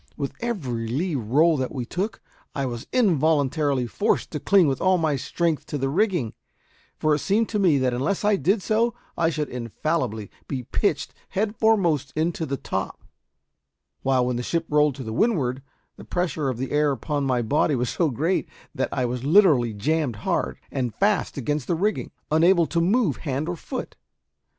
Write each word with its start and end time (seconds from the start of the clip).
With 0.17 0.33
every 0.39 0.87
lee 0.87 1.13
roll 1.13 1.57
that 1.57 1.71
we 1.71 1.85
took 1.85 2.21
I 2.55 2.65
was 2.65 2.87
involuntarily 2.91 3.85
forced 3.85 4.31
to 4.31 4.39
cling 4.39 4.67
with 4.67 4.81
all 4.81 4.97
my 4.97 5.15
strength 5.15 5.67
to 5.67 5.77
the 5.77 5.89
rigging, 5.89 6.33
for 6.97 7.13
it 7.13 7.19
seemed 7.19 7.49
to 7.49 7.59
me 7.59 7.77
that 7.77 7.93
unless 7.93 8.25
I 8.25 8.35
did 8.35 8.63
so 8.63 8.95
I 9.15 9.29
should 9.29 9.47
infallibly 9.47 10.31
be 10.47 10.63
pitched 10.63 11.13
head 11.29 11.55
foremost 11.55 12.11
into 12.15 12.47
the 12.47 12.57
top; 12.57 13.03
while 14.01 14.25
when 14.25 14.37
the 14.37 14.41
ship 14.41 14.65
rolled 14.69 14.95
to 14.95 15.13
windward 15.13 15.61
the 15.97 16.03
pressure 16.03 16.49
of 16.49 16.57
the 16.57 16.71
air 16.71 16.91
upon 16.91 17.23
my 17.25 17.43
body 17.43 17.75
was 17.75 17.91
so 17.91 18.09
great 18.09 18.49
that 18.73 18.89
I 18.91 19.05
was 19.05 19.23
literally 19.23 19.71
jammed 19.71 20.15
hard 20.25 20.57
and 20.71 20.95
fast 20.95 21.37
against 21.37 21.67
the 21.67 21.75
rigging, 21.75 22.09
unable 22.31 22.65
to 22.65 22.81
move 22.81 23.17
hand 23.17 23.47
or 23.47 23.55
foot. 23.55 23.95